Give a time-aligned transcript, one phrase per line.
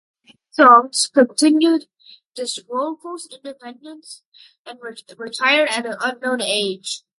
[0.25, 1.85] These Ansons continued
[2.35, 4.23] this role post-independence
[4.65, 7.03] and were retired at an unknown date.